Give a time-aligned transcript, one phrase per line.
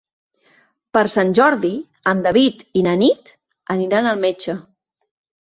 [0.97, 1.71] Per Sant Jordi
[2.13, 3.31] en David i na Nit
[3.77, 4.59] aniran al metge.